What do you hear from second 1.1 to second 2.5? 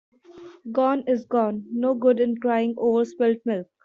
gone. No good in